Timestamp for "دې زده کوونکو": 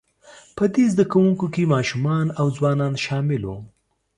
0.73-1.45